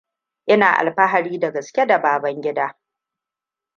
[0.53, 2.77] Ina alfahari da gaske da Babangida.